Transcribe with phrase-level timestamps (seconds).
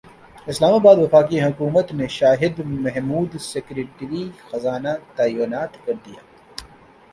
[0.47, 6.21] اسلام اباد وفاقی حکومت نے شاہد محمود سیکریٹری خزانہ تعینات کردیا